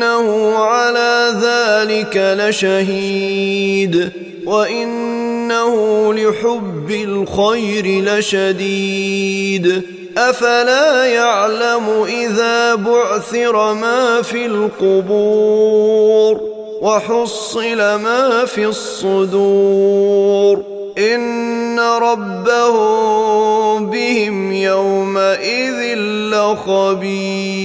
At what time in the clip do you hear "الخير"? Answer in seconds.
6.90-8.04